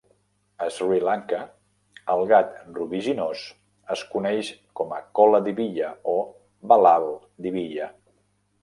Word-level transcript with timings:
A 0.67 0.67
Sri 0.75 0.95
Lanka, 1.07 1.41
el 2.13 2.21
gat 2.31 2.57
rubiginós 2.79 3.45
es 3.97 4.03
coneix 4.15 4.51
com 4.81 4.97
a 4.99 5.03
"kola 5.21 5.45
diviya" 5.51 5.95
o 6.17 6.21
"balal 6.75 7.09
diviya". 7.49 7.95